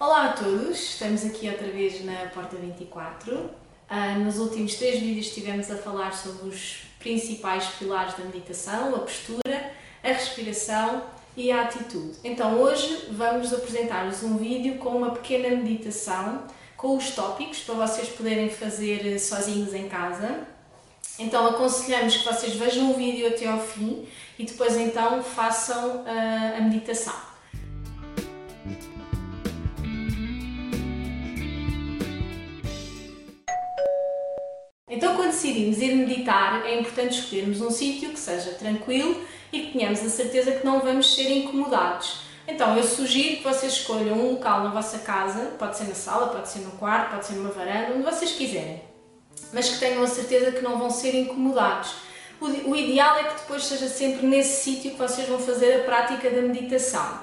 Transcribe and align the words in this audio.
Olá 0.00 0.30
a 0.30 0.32
todos, 0.32 0.80
estamos 0.80 1.26
aqui 1.26 1.46
outra 1.46 1.70
vez 1.70 2.02
na 2.02 2.24
Porta 2.32 2.56
24. 2.56 3.50
Ah, 3.86 4.14
nos 4.14 4.38
últimos 4.38 4.76
três 4.76 4.98
vídeos 4.98 5.26
estivemos 5.26 5.70
a 5.70 5.76
falar 5.76 6.14
sobre 6.14 6.48
os 6.48 6.84
principais 6.98 7.66
pilares 7.78 8.14
da 8.14 8.24
meditação, 8.24 8.94
a 8.94 9.00
postura, 9.00 9.72
a 10.02 10.08
respiração 10.08 11.02
e 11.36 11.52
a 11.52 11.64
atitude. 11.64 12.16
Então 12.24 12.62
hoje 12.62 13.08
vamos 13.10 13.52
apresentar-vos 13.52 14.22
um 14.22 14.38
vídeo 14.38 14.78
com 14.78 14.88
uma 14.88 15.10
pequena 15.10 15.54
meditação 15.54 16.44
com 16.78 16.96
os 16.96 17.10
tópicos 17.10 17.58
para 17.58 17.74
vocês 17.74 18.08
poderem 18.08 18.48
fazer 18.48 19.18
sozinhos 19.18 19.74
em 19.74 19.86
casa. 19.86 20.46
Então 21.18 21.46
aconselhamos 21.46 22.16
que 22.16 22.24
vocês 22.24 22.54
vejam 22.54 22.92
o 22.92 22.94
vídeo 22.94 23.26
até 23.28 23.46
ao 23.46 23.60
fim 23.60 24.08
e 24.38 24.46
depois 24.46 24.78
então 24.78 25.22
façam 25.22 25.96
uh, 25.96 26.56
a 26.56 26.60
meditação. 26.62 27.29
Quando 35.20 35.32
decidimos 35.32 35.82
ir 35.82 35.94
meditar 35.96 36.64
é 36.64 36.80
importante 36.80 37.20
escolhermos 37.20 37.60
um 37.60 37.70
sítio 37.70 38.08
que 38.08 38.18
seja 38.18 38.52
tranquilo 38.52 39.22
e 39.52 39.66
que 39.66 39.72
tenhamos 39.72 40.00
a 40.00 40.08
certeza 40.08 40.52
que 40.52 40.64
não 40.64 40.80
vamos 40.80 41.14
ser 41.14 41.30
incomodados. 41.30 42.22
Então 42.48 42.74
eu 42.74 42.82
sugiro 42.82 43.36
que 43.36 43.44
vocês 43.44 43.74
escolham 43.74 44.16
um 44.16 44.30
local 44.30 44.64
na 44.64 44.70
vossa 44.70 45.00
casa, 45.00 45.52
pode 45.58 45.76
ser 45.76 45.84
na 45.84 45.94
sala, 45.94 46.28
pode 46.28 46.48
ser 46.48 46.60
no 46.60 46.70
quarto, 46.70 47.10
pode 47.10 47.26
ser 47.26 47.34
numa 47.34 47.50
varanda, 47.50 47.92
onde 47.92 48.02
vocês 48.02 48.32
quiserem, 48.32 48.82
mas 49.52 49.68
que 49.68 49.78
tenham 49.78 50.02
a 50.02 50.06
certeza 50.06 50.52
que 50.52 50.62
não 50.62 50.78
vão 50.78 50.88
ser 50.88 51.14
incomodados. 51.14 51.96
O, 52.40 52.74
ideal 52.74 53.18
é 53.18 53.24
que 53.24 53.40
depois 53.42 53.64
seja 53.64 53.88
sempre 53.88 54.26
nesse 54.26 54.62
sítio 54.62 54.92
que 54.92 54.96
vocês 54.96 55.28
vão 55.28 55.38
fazer 55.38 55.82
a 55.82 55.84
prática 55.84 56.30
da 56.30 56.40
meditação. 56.40 57.20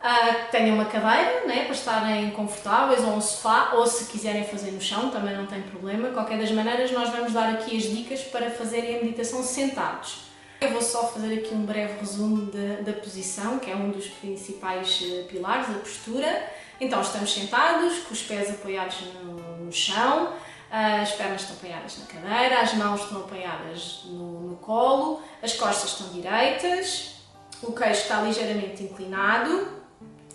Uh, 0.00 0.50
tenham 0.50 0.76
uma 0.76 0.86
cadeira 0.86 1.46
né, 1.46 1.64
para 1.64 1.74
estarem 1.74 2.30
confortáveis 2.30 3.04
ou 3.04 3.10
um 3.10 3.20
sofá, 3.20 3.72
ou 3.74 3.86
se 3.86 4.06
quiserem 4.06 4.44
fazer 4.44 4.70
no 4.70 4.80
chão, 4.80 5.10
também 5.10 5.36
não 5.36 5.44
tem 5.46 5.60
problema. 5.60 6.08
De 6.08 6.14
qualquer 6.14 6.38
das 6.38 6.50
maneiras, 6.50 6.90
nós 6.90 7.10
vamos 7.10 7.34
dar 7.34 7.50
aqui 7.50 7.76
as 7.76 7.82
dicas 7.82 8.22
para 8.22 8.50
fazerem 8.50 8.96
a 8.96 9.02
meditação 9.02 9.42
sentados. 9.42 10.30
Eu 10.58 10.70
vou 10.70 10.80
só 10.80 11.06
fazer 11.06 11.40
aqui 11.40 11.54
um 11.54 11.66
breve 11.66 11.98
resumo 12.00 12.50
da, 12.50 12.80
da 12.80 12.98
posição, 12.98 13.58
que 13.58 13.70
é 13.70 13.74
um 13.74 13.90
dos 13.90 14.06
principais 14.06 15.02
eh, 15.02 15.24
pilares, 15.28 15.68
a 15.68 15.78
postura. 15.78 16.50
Então, 16.80 17.00
estamos 17.02 17.32
sentados, 17.32 17.98
com 18.00 18.14
os 18.14 18.22
pés 18.22 18.50
apoiados 18.50 18.96
no, 19.22 19.64
no 19.64 19.72
chão, 19.72 20.32
as 20.70 21.12
pernas 21.12 21.42
estão 21.42 21.56
apoiadas 21.56 21.98
na 21.98 22.06
cadeira, 22.06 22.60
as 22.60 22.74
mãos 22.74 23.02
estão 23.02 23.20
apoiadas 23.20 24.02
no, 24.06 24.40
no 24.50 24.56
colo, 24.56 25.20
as 25.42 25.52
costas 25.54 25.90
estão 25.90 26.08
direitas, 26.08 27.16
o 27.62 27.72
queixo 27.72 28.02
está 28.02 28.22
ligeiramente 28.22 28.84
inclinado, 28.84 29.79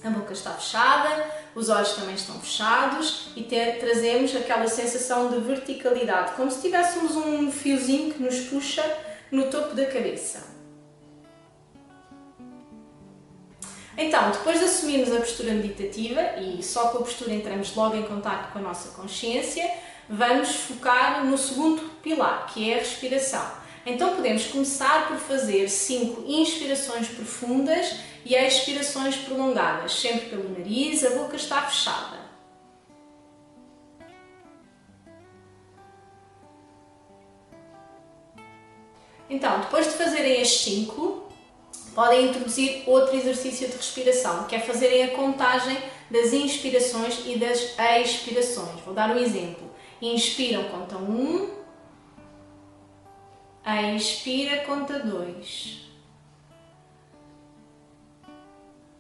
a 0.07 0.09
boca 0.09 0.33
está 0.33 0.51
fechada, 0.51 1.25
os 1.55 1.69
olhos 1.69 1.93
também 1.93 2.15
estão 2.15 2.39
fechados 2.39 3.29
e 3.35 3.43
ter, 3.43 3.79
trazemos 3.79 4.35
aquela 4.35 4.67
sensação 4.67 5.29
de 5.29 5.39
verticalidade, 5.39 6.33
como 6.33 6.51
se 6.51 6.61
tivéssemos 6.61 7.15
um 7.15 7.51
fiozinho 7.51 8.13
que 8.13 8.21
nos 8.21 8.39
puxa 8.41 8.83
no 9.31 9.49
topo 9.49 9.73
da 9.73 9.85
cabeça. 9.85 10.55
Então, 13.97 14.29
depois 14.31 14.59
de 14.59 14.65
assumirmos 14.65 15.11
a 15.11 15.19
postura 15.19 15.53
meditativa 15.53 16.21
e 16.37 16.61
só 16.61 16.89
com 16.89 16.97
a 16.97 17.01
postura 17.01 17.33
entramos 17.33 17.73
logo 17.75 17.95
em 17.95 18.03
contato 18.03 18.51
com 18.51 18.59
a 18.59 18.61
nossa 18.61 18.89
consciência, 18.89 19.69
vamos 20.09 20.53
focar 20.55 21.25
no 21.25 21.37
segundo 21.37 21.81
pilar, 22.03 22.47
que 22.47 22.69
é 22.69 22.75
a 22.75 22.79
respiração. 22.79 23.64
Então 23.85 24.15
podemos 24.15 24.45
começar 24.47 25.07
por 25.07 25.17
fazer 25.17 25.69
cinco 25.69 26.23
inspirações 26.25 27.07
profundas 27.07 27.97
e 28.25 28.33
expirações 28.33 29.15
prolongadas, 29.15 29.93
sempre 29.93 30.29
pelo 30.29 30.49
nariz, 30.49 31.05
a 31.05 31.11
boca 31.11 31.35
está 31.35 31.61
fechada. 31.61 32.25
Então, 39.29 39.59
depois 39.59 39.87
de 39.87 39.93
fazerem 39.93 40.41
as 40.41 40.49
5, 40.59 41.29
podem 41.93 42.27
introduzir 42.27 42.83
outro 42.87 43.15
exercício 43.15 43.67
de 43.67 43.75
respiração, 43.75 44.45
que 44.45 44.55
é 44.55 44.59
fazerem 44.59 45.03
a 45.03 45.11
contagem 45.15 45.77
das 46.09 46.31
inspirações 46.31 47.21
e 47.25 47.37
das 47.37 47.75
expirações. 48.03 48.79
Vou 48.85 48.93
dar 48.93 49.09
um 49.09 49.17
exemplo. 49.17 49.69
Inspiram, 50.01 50.65
conta 50.65 50.97
1. 50.97 51.01
Um. 51.01 51.64
Expira, 53.65 54.63
conta 54.65 54.99
2. 54.99 55.85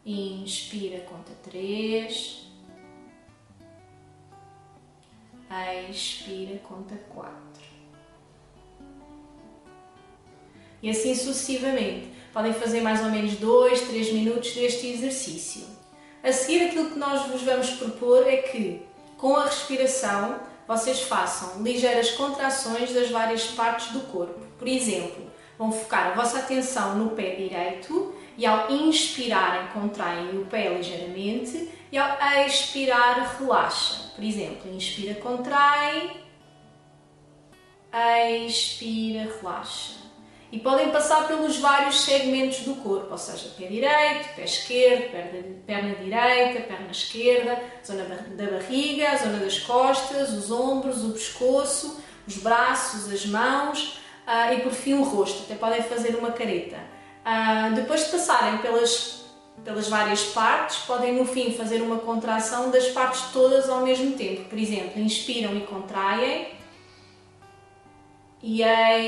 Inspira, 0.05 1.01
conta 1.01 1.31
3. 1.43 2.45
Expira, 5.89 6.57
conta 6.59 6.95
4 7.09 7.45
e 10.85 10.89
assim 10.91 11.15
sucessivamente. 11.15 12.11
Podem 12.31 12.53
fazer 12.53 12.81
mais 12.81 13.03
ou 13.03 13.09
menos 13.09 13.37
2, 13.37 13.81
3 13.81 14.13
minutos 14.13 14.51
deste 14.53 14.85
exercício. 14.85 15.65
A 16.23 16.31
seguir, 16.31 16.67
aquilo 16.67 16.91
que 16.91 16.99
nós 16.99 17.25
vos 17.25 17.41
vamos 17.41 17.71
propor 17.71 18.27
é 18.27 18.37
que, 18.37 18.85
com 19.17 19.35
a 19.35 19.45
respiração, 19.45 20.39
vocês 20.67 21.01
façam 21.01 21.63
ligeiras 21.63 22.11
contrações 22.11 22.93
das 22.93 23.09
várias 23.09 23.45
partes 23.47 23.93
do 23.93 24.01
corpo. 24.01 24.44
Por 24.57 24.67
exemplo, 24.67 25.31
vão 25.57 25.71
focar 25.71 26.07
a 26.07 26.15
vossa 26.15 26.39
atenção 26.39 26.95
no 26.95 27.11
pé 27.11 27.35
direito 27.35 28.15
e 28.37 28.45
ao 28.45 28.71
inspirarem 28.71 29.67
contraem 29.67 30.37
o 30.37 30.45
pé 30.45 30.69
ligeiramente 30.69 31.69
e 31.91 31.97
ao 31.97 32.17
expirar 32.45 33.37
relaxa. 33.37 34.11
Por 34.15 34.23
exemplo, 34.23 34.73
inspira, 34.73 35.15
contrai, 35.15 36.21
expira, 38.45 39.31
relaxa 39.41 40.05
e 40.51 40.59
podem 40.59 40.89
passar 40.89 41.27
pelos 41.27 41.57
vários 41.57 42.01
segmentos 42.01 42.59
do 42.59 42.75
corpo, 42.75 43.11
ou 43.11 43.17
seja, 43.17 43.49
pé 43.57 43.65
direito, 43.65 44.35
pé 44.35 44.43
esquerdo, 44.43 45.11
perna, 45.11 45.43
perna 45.65 45.95
direita, 45.95 46.61
perna 46.61 46.91
esquerda, 46.91 47.61
zona 47.85 48.03
da 48.03 48.51
barriga, 48.51 49.17
zona 49.17 49.39
das 49.39 49.59
costas, 49.59 50.31
os 50.31 50.51
ombros, 50.51 51.03
o 51.03 51.11
pescoço, 51.11 52.01
os 52.27 52.37
braços, 52.37 53.11
as 53.11 53.25
mãos 53.25 53.99
uh, 54.27 54.53
e 54.53 54.61
por 54.61 54.71
fim 54.71 54.93
o 54.95 55.03
rosto. 55.03 55.43
Até 55.43 55.55
podem 55.55 55.81
fazer 55.83 56.15
uma 56.15 56.31
careta. 56.31 56.77
Uh, 57.25 57.73
depois 57.75 58.05
de 58.05 58.11
passarem 58.11 58.57
pelas, 58.59 59.25
pelas 59.63 59.87
várias 59.87 60.23
partes, 60.25 60.77
podem 60.79 61.13
no 61.15 61.25
fim 61.25 61.51
fazer 61.53 61.81
uma 61.81 61.97
contração 61.97 62.69
das 62.69 62.87
partes 62.87 63.21
todas 63.31 63.69
ao 63.69 63.81
mesmo 63.81 64.15
tempo. 64.15 64.45
Por 64.45 64.57
exemplo, 64.57 65.01
inspiram 65.01 65.55
e 65.55 65.61
contraem 65.61 66.55
e 68.41 68.61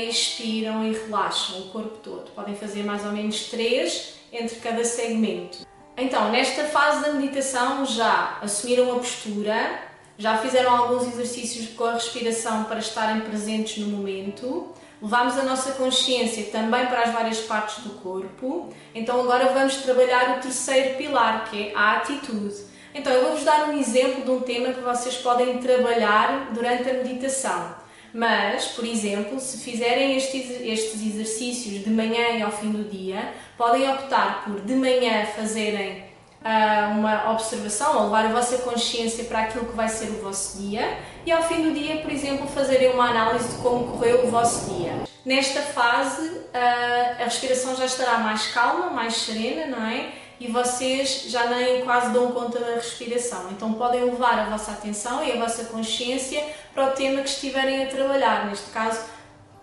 expiram 0.08 0.84
e 0.84 0.92
relaxam 0.92 1.60
o 1.60 1.68
corpo 1.68 1.98
todo. 1.98 2.30
Podem 2.32 2.56
fazer 2.56 2.82
mais 2.82 3.04
ou 3.04 3.12
menos 3.12 3.44
três 3.44 4.14
entre 4.32 4.56
cada 4.56 4.84
segmento. 4.84 5.66
Então, 5.96 6.30
nesta 6.30 6.64
fase 6.64 7.02
da 7.02 7.12
meditação 7.12 7.84
já 7.84 8.38
assumiram 8.40 8.92
a 8.92 8.94
postura, 8.96 9.80
já 10.16 10.38
fizeram 10.38 10.74
alguns 10.74 11.06
exercícios 11.08 11.68
com 11.76 11.84
a 11.84 11.94
respiração 11.94 12.64
para 12.64 12.78
estarem 12.78 13.20
presentes 13.22 13.78
no 13.78 13.96
momento, 13.96 14.72
levámos 15.00 15.38
a 15.38 15.42
nossa 15.42 15.72
consciência 15.72 16.44
também 16.46 16.86
para 16.86 17.02
as 17.02 17.12
várias 17.12 17.40
partes 17.40 17.84
do 17.84 17.90
corpo. 18.00 18.72
Então, 18.94 19.20
agora 19.20 19.52
vamos 19.52 19.76
trabalhar 19.76 20.38
o 20.38 20.40
terceiro 20.40 20.96
pilar, 20.96 21.48
que 21.50 21.68
é 21.68 21.74
a 21.74 21.96
atitude. 21.96 22.54
Então, 22.94 23.12
eu 23.12 23.22
vou-vos 23.22 23.44
dar 23.44 23.68
um 23.68 23.78
exemplo 23.78 24.24
de 24.24 24.30
um 24.30 24.40
tema 24.40 24.72
que 24.72 24.80
vocês 24.80 25.16
podem 25.18 25.58
trabalhar 25.58 26.50
durante 26.52 26.88
a 26.90 26.94
meditação. 26.94 27.76
Mas, 28.12 28.68
por 28.68 28.84
exemplo, 28.84 29.38
se 29.38 29.58
fizerem 29.58 30.16
estes, 30.16 30.50
estes 30.62 31.00
exercícios 31.06 31.84
de 31.84 31.90
manhã 31.90 32.30
e 32.30 32.42
ao 32.42 32.50
fim 32.50 32.72
do 32.72 32.88
dia, 32.88 33.34
podem 33.56 33.88
optar 33.90 34.44
por 34.44 34.60
de 34.62 34.74
manhã 34.74 35.26
fazerem 35.26 36.07
uh, 36.42 36.98
uma 36.98 37.32
observação 37.32 37.96
ou 37.96 38.04
levar 38.04 38.26
a 38.26 38.32
vossa 38.32 38.58
consciência 38.58 39.24
para 39.24 39.40
aquilo 39.40 39.66
que 39.66 39.76
vai 39.76 39.88
ser 39.88 40.10
o 40.10 40.22
vosso 40.22 40.58
dia 40.58 40.98
e 41.24 41.32
ao 41.32 41.42
fim 41.42 41.62
do 41.62 41.72
dia, 41.72 41.98
por 41.98 42.10
exemplo, 42.10 42.46
fazerem 42.46 42.92
uma 42.92 43.10
análise 43.10 43.48
de 43.48 43.62
como 43.62 43.88
correu 43.88 44.26
o 44.26 44.30
vosso 44.30 44.74
dia. 44.74 44.92
Nesta 45.24 45.60
fase, 45.60 46.26
uh, 46.28 47.20
a 47.20 47.24
respiração 47.24 47.76
já 47.76 47.84
estará 47.84 48.18
mais 48.18 48.48
calma, 48.48 48.90
mais 48.90 49.14
serena, 49.14 49.76
não 49.76 49.86
é? 49.86 50.12
e 50.40 50.46
vocês 50.46 51.24
já 51.26 51.46
nem 51.46 51.84
quase 51.84 52.12
dão 52.12 52.30
conta 52.32 52.60
da 52.60 52.74
respiração. 52.74 53.50
Então 53.50 53.72
podem 53.72 54.04
levar 54.04 54.38
a 54.38 54.44
vossa 54.44 54.70
atenção 54.70 55.24
e 55.24 55.32
a 55.32 55.36
vossa 55.36 55.64
consciência 55.64 56.44
para 56.72 56.86
o 56.86 56.90
tema 56.90 57.22
que 57.22 57.28
estiverem 57.28 57.84
a 57.84 57.88
trabalhar. 57.88 58.46
Neste 58.46 58.70
caso, 58.70 59.00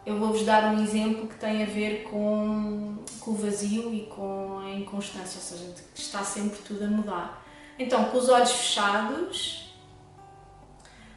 eu 0.05 0.19
vou-vos 0.19 0.43
dar 0.43 0.73
um 0.73 0.83
exemplo 0.83 1.27
que 1.27 1.35
tem 1.35 1.63
a 1.63 1.65
ver 1.65 2.03
com, 2.03 2.97
com 3.19 3.31
o 3.31 3.35
vazio 3.35 3.93
e 3.93 4.05
com 4.07 4.59
a 4.59 4.71
inconstância, 4.71 5.37
ou 5.37 5.41
seja, 5.41 5.83
que 5.93 5.99
está 5.99 6.23
sempre 6.23 6.59
tudo 6.59 6.83
a 6.83 6.87
mudar. 6.87 7.45
Então, 7.77 8.05
com 8.05 8.17
os 8.17 8.29
olhos 8.29 8.51
fechados, 8.51 9.73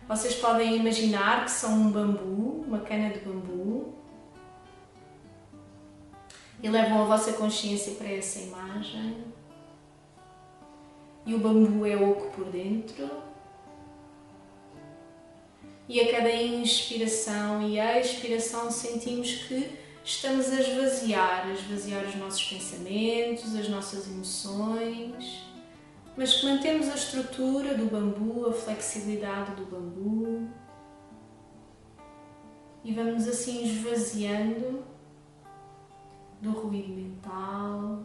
vocês 0.08 0.35
podem 0.35 0.76
imaginar 0.76 1.44
que 1.44 1.50
são 1.50 1.73
um 1.73 1.90
bambu, 1.90 2.64
uma 2.67 2.81
cana 2.81 3.11
de 3.11 3.20
bambu, 3.20 3.94
e 6.62 6.69
levam 6.69 7.02
a 7.02 7.05
vossa 7.05 7.32
consciência 7.34 7.94
para 7.94 8.11
essa 8.11 8.41
imagem 8.41 9.29
e 11.29 11.34
o 11.34 11.38
bambu 11.38 11.84
é 11.84 11.94
oco 11.94 12.31
por 12.31 12.46
dentro. 12.46 13.06
E 15.88 16.00
a 16.00 16.12
cada 16.12 16.31
inspiração 16.31 17.62
e 17.62 17.79
expiração 17.79 18.70
sentimos 18.70 19.44
que 19.44 19.79
estamos 20.05 20.52
a 20.52 20.61
esvaziar, 20.61 21.46
a 21.46 21.52
esvaziar 21.52 22.05
os 22.05 22.14
nossos 22.17 22.44
pensamentos, 22.44 23.56
as 23.56 23.69
nossas 23.70 24.06
emoções, 24.06 25.46
mas 26.14 26.35
que 26.35 26.46
mantemos 26.46 26.88
a 26.88 26.94
estrutura 26.94 27.75
do 27.75 27.87
bambu, 27.87 28.50
a 28.50 28.52
flexibilidade 28.52 29.55
do 29.55 29.64
bambu. 29.64 30.49
E 32.84 32.93
vamos 32.93 33.26
assim 33.26 33.64
esvaziando 33.64 34.84
do 36.43 36.50
ruído 36.50 36.88
mental, 36.88 38.05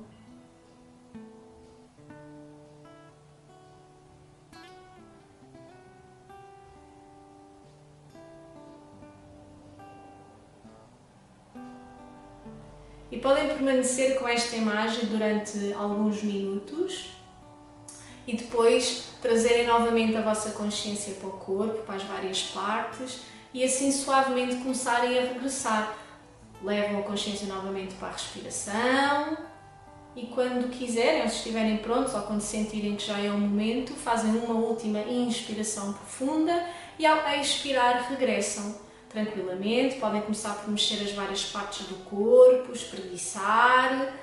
e 13.13 13.19
podem 13.19 13.47
permanecer 13.47 14.17
com 14.17 14.27
esta 14.27 14.55
imagem 14.55 15.05
durante 15.05 15.71
alguns 15.73 16.23
minutos 16.23 17.11
e 18.25 18.35
depois 18.35 19.09
trazerem 19.21 19.67
novamente 19.67 20.17
a 20.17 20.21
vossa 20.21 20.49
consciência 20.49 21.13
para 21.13 21.29
o 21.29 21.33
corpo, 21.33 21.83
para 21.83 21.93
as 21.93 22.03
várias 22.03 22.41
partes 22.41 23.21
e 23.53 23.63
assim 23.63 23.91
suavemente 23.91 24.55
começarem 24.55 25.19
a 25.19 25.21
regressar. 25.21 25.95
Levam 26.63 27.01
a 27.01 27.03
consciência 27.03 27.45
novamente 27.45 27.93
para 27.95 28.07
a 28.07 28.11
respiração 28.13 29.37
e 30.15 30.25
quando 30.27 30.71
quiserem, 30.71 31.21
ou 31.21 31.29
se 31.29 31.35
estiverem 31.35 31.77
prontos, 31.77 32.15
ou 32.15 32.21
quando 32.23 32.41
sentirem 32.41 32.95
que 32.95 33.05
já 33.05 33.19
é 33.19 33.29
o 33.29 33.37
momento, 33.37 33.93
fazem 33.93 34.31
uma 34.37 34.55
última 34.55 35.01
inspiração 35.01 35.93
profunda 35.93 36.67
e 36.97 37.05
ao 37.05 37.27
expirar 37.39 38.09
regressam 38.09 38.75
tranquilamente. 39.13 39.95
Podem 39.95 40.21
começar 40.21 40.55
por 40.55 40.69
mexer 40.69 41.01
as 41.01 41.11
várias 41.11 41.45
partes 41.45 41.85
do 41.85 41.95
corpo, 42.03 42.73
espreguiçar. 42.73 44.13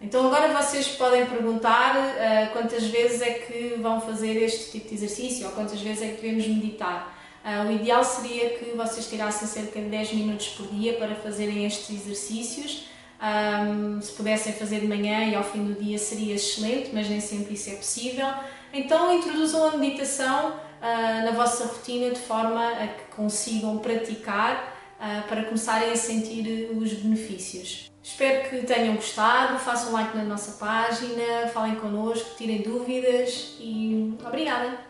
Então 0.00 0.26
agora 0.28 0.62
vocês 0.62 0.88
podem 0.88 1.26
perguntar 1.26 1.96
uh, 1.96 2.52
quantas 2.52 2.84
vezes 2.84 3.20
é 3.20 3.34
que 3.34 3.74
vão 3.82 4.00
fazer 4.00 4.40
este 4.40 4.70
tipo 4.70 4.88
de 4.88 4.94
exercício 4.94 5.46
ou 5.46 5.52
quantas 5.52 5.80
vezes 5.80 6.02
é 6.02 6.08
que 6.10 6.22
devemos 6.22 6.46
meditar. 6.46 7.18
Uh, 7.44 7.68
o 7.68 7.72
ideal 7.72 8.04
seria 8.04 8.50
que 8.50 8.76
vocês 8.76 9.08
tirassem 9.08 9.48
cerca 9.48 9.80
de 9.80 9.88
10 9.88 10.12
minutos 10.12 10.48
por 10.50 10.68
dia 10.68 10.94
para 10.94 11.16
fazerem 11.16 11.66
estes 11.66 11.90
exercícios. 11.90 12.86
Um, 13.20 14.00
se 14.00 14.12
pudessem 14.12 14.52
fazer 14.52 14.78
de 14.80 14.86
manhã 14.86 15.24
e 15.24 15.34
ao 15.34 15.42
fim 15.42 15.64
do 15.64 15.74
dia 15.82 15.98
seria 15.98 16.36
excelente, 16.36 16.90
mas 16.92 17.08
nem 17.08 17.20
sempre 17.20 17.54
isso 17.54 17.68
é 17.68 17.74
possível. 17.74 18.28
Então 18.72 19.12
introduzam 19.12 19.70
a 19.70 19.76
meditação 19.76 20.54
uh, 20.80 21.24
na 21.24 21.32
vossa 21.32 21.64
rotina 21.66 22.10
de 22.10 22.20
forma 22.20 22.70
a 22.70 22.86
que 22.86 23.14
consigam 23.14 23.78
praticar 23.78 24.74
uh, 24.98 25.28
para 25.28 25.44
começarem 25.44 25.90
a 25.90 25.96
sentir 25.96 26.70
os 26.76 26.92
benefícios. 26.92 27.90
Espero 28.02 28.48
que 28.48 28.66
tenham 28.66 28.94
gostado, 28.94 29.58
façam 29.58 29.92
like 29.92 30.16
na 30.16 30.24
nossa 30.24 30.52
página, 30.52 31.48
falem 31.52 31.74
connosco, 31.76 32.36
tirem 32.36 32.62
dúvidas 32.62 33.56
e 33.60 34.16
obrigada! 34.24 34.88